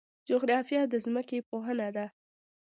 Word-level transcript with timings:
جغرافیه 0.29 0.81
د 0.89 0.93
ځمکې 1.05 1.39
پوهنه 1.49 1.87
ده 1.95 2.05